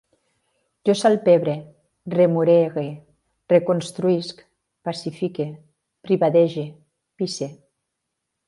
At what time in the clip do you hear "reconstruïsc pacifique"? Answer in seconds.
3.53-5.49